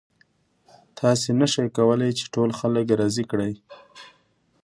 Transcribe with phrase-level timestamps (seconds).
[0.99, 3.53] تاسې نشئ کولی چې ټول خلک راضي کړئ.